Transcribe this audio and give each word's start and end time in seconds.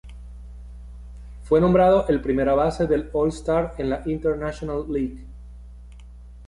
Fue 1.43 1.61
nombrado 1.61 2.07
el 2.07 2.21
primera 2.23 2.55
base 2.55 2.87
del 2.87 3.11
All-Star 3.13 3.75
en 3.77 3.91
la 3.91 4.01
International 4.07 4.83
League. 4.91 5.23